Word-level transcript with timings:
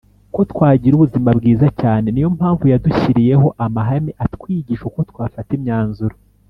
Ko 0.33 0.41
twagira 0.51 0.93
ubuzima 0.95 1.29
bwiza 1.37 1.67
cyane 1.81 2.07
ni 2.11 2.21
yo 2.23 2.29
mpamvu 2.37 2.63
yadushyiriyeho 2.71 3.47
amahame 3.65 4.11
atwigisha 4.25 4.83
uko 4.89 4.99
twafata 5.11 5.51
imyanzuro 5.59 6.15